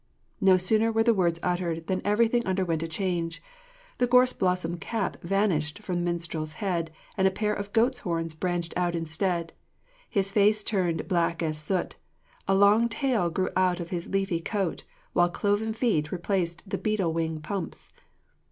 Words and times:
No 0.41 0.57
sooner 0.57 0.91
were 0.91 1.03
the 1.03 1.13
words 1.13 1.39
uttered 1.43 1.85
than 1.85 2.01
everything 2.03 2.43
underwent 2.47 2.81
a 2.81 2.87
change. 2.87 3.39
The 3.99 4.07
gorse 4.07 4.33
blossom 4.33 4.79
cap 4.79 5.17
vanished 5.21 5.77
from 5.83 5.93
the 5.97 6.01
minstrel's 6.01 6.53
head, 6.53 6.89
and 7.17 7.27
a 7.27 7.29
pair 7.29 7.53
of 7.53 7.71
goat's 7.71 7.99
horns 7.99 8.33
branched 8.33 8.73
out 8.75 8.95
instead. 8.95 9.53
His 10.09 10.31
face 10.31 10.63
turned 10.63 11.01
as 11.01 11.07
black 11.07 11.43
as 11.43 11.59
soot; 11.59 11.97
a 12.47 12.55
long 12.55 12.89
tail 12.89 13.29
grew 13.29 13.49
out 13.55 13.79
of 13.79 13.91
his 13.91 14.07
leafy 14.07 14.39
coat, 14.39 14.85
while 15.13 15.29
cloven 15.29 15.71
feet 15.71 16.11
replaced 16.11 16.67
the 16.67 16.79
beetle 16.79 17.13
wing 17.13 17.39
pumps. 17.39 17.89